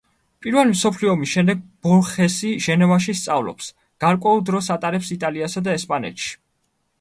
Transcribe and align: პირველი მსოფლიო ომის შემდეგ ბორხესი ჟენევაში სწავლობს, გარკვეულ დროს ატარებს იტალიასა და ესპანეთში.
პირველი 0.43 0.69
მსოფლიო 0.75 1.11
ომის 1.17 1.33
შემდეგ 1.37 1.59
ბორხესი 1.87 2.53
ჟენევაში 2.67 3.15
სწავლობს, 3.19 3.69
გარკვეულ 4.05 4.43
დროს 4.49 4.71
ატარებს 4.79 5.13
იტალიასა 5.19 5.65
და 5.69 5.77
ესპანეთში. 5.83 6.35